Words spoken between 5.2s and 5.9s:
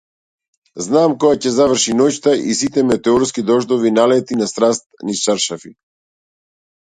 чаршафи.